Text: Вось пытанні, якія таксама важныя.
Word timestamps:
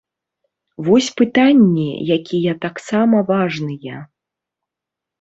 Вось 0.87 1.09
пытанні, 1.21 1.87
якія 2.17 2.57
таксама 2.67 3.23
важныя. 3.31 3.97